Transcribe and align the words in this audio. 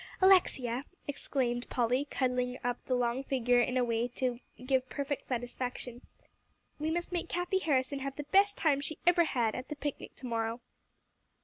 "Alexia," 0.19 0.85
exclaimed 1.07 1.69
Polly, 1.69 2.05
cuddling 2.09 2.57
up 2.63 2.83
the 2.85 2.95
long 2.95 3.23
figure 3.23 3.61
in 3.61 3.77
a 3.77 3.83
way 3.83 4.07
to 4.07 4.39
give 4.65 4.89
perfect 4.89 5.27
satisfaction, 5.27 6.01
"we 6.79 6.89
must 6.89 7.11
make 7.11 7.29
Cathie 7.29 7.59
Harrison 7.59 7.99
have 7.99 8.15
the 8.15 8.23
best 8.23 8.57
time 8.57 8.79
that 8.79 8.85
she 8.85 8.97
ever 9.05 9.25
had, 9.25 9.53
at 9.53 9.67
the 9.69 9.75
picnic 9.75 10.15
to 10.15 10.25
morrow." 10.25 10.59